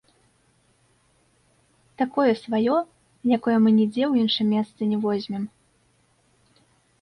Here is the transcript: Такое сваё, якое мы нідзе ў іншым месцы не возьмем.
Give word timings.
Такое 2.01 2.31
сваё, 2.43 2.77
якое 3.37 3.57
мы 3.67 3.75
нідзе 3.79 4.03
ў 4.09 4.13
іншым 4.25 4.47
месцы 4.55 4.81
не 4.95 5.01
возьмем. 5.05 5.43